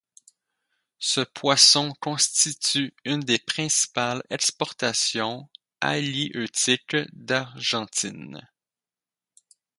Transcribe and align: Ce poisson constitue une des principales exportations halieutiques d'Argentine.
Ce 0.97 1.21
poisson 1.21 1.93
constitue 1.99 2.91
une 3.05 3.19
des 3.19 3.37
principales 3.37 4.23
exportations 4.31 5.47
halieutiques 5.79 6.95
d'Argentine. 7.13 8.41